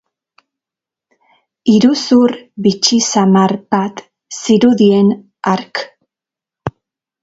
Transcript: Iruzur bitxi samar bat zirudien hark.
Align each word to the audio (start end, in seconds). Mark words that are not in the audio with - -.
Iruzur 1.73 2.35
bitxi 2.69 2.99
samar 3.11 3.55
bat 3.77 4.05
zirudien 4.41 5.17
hark. 5.55 5.89